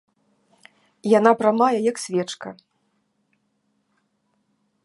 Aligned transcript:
Яна 1.19 1.31
прамая, 1.43 1.77
як 1.91 1.97
свечка. 2.05 2.49